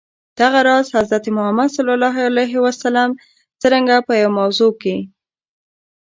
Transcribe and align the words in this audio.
دغه 0.39 0.59
راز، 0.67 0.87
حضرت 0.97 1.23
محمد 1.37 1.69
ص 1.75 1.77
څرنګه 3.63 3.95
په 4.07 4.13
یوه 4.21 4.35
موضوع 4.39 4.71
کي. 4.81 4.97